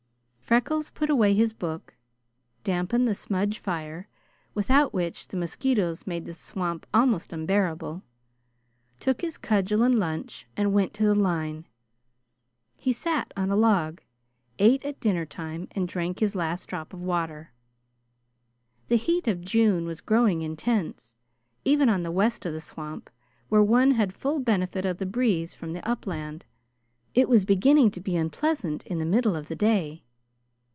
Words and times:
Freckles 0.51 0.89
put 0.89 1.09
away 1.09 1.33
his 1.33 1.53
book, 1.53 1.95
dampened 2.65 3.07
the 3.07 3.15
smudge 3.15 3.57
fire, 3.57 4.09
without 4.53 4.93
which 4.93 5.29
the 5.29 5.37
mosquitoes 5.37 6.05
made 6.05 6.25
the 6.25 6.33
swamp 6.33 6.85
almost 6.93 7.31
unbearable, 7.31 8.03
took 8.99 9.21
his 9.21 9.37
cudgel 9.37 9.81
and 9.81 9.97
lunch, 9.97 10.45
and 10.57 10.73
went 10.73 10.93
to 10.93 11.03
the 11.05 11.15
line. 11.15 11.67
He 12.75 12.91
sat 12.91 13.31
on 13.37 13.49
a 13.49 13.55
log, 13.55 14.01
ate 14.59 14.83
at 14.83 14.99
dinner 14.99 15.25
time 15.25 15.69
and 15.71 15.87
drank 15.87 16.19
his 16.19 16.35
last 16.35 16.65
drop 16.67 16.91
of 16.93 17.01
water. 17.01 17.53
The 18.89 18.97
heat 18.97 19.29
of 19.29 19.39
June 19.45 19.85
was 19.85 20.01
growing 20.01 20.41
intense. 20.41 21.15
Even 21.63 21.87
on 21.87 22.03
the 22.03 22.11
west 22.11 22.45
of 22.45 22.51
the 22.51 22.59
swamp, 22.59 23.09
where 23.47 23.63
one 23.63 23.91
had 23.91 24.11
full 24.11 24.41
benefit 24.41 24.85
of 24.85 24.97
the 24.97 25.05
breeze 25.05 25.53
from 25.55 25.71
the 25.71 25.87
upland, 25.87 26.43
it 27.13 27.29
was 27.29 27.45
beginning 27.45 27.89
to 27.91 28.01
be 28.01 28.17
unpleasant 28.17 28.85
in 28.85 28.99
the 28.99 29.05
middle 29.05 29.37
of 29.37 29.47
the 29.47 29.55
day. 29.55 30.03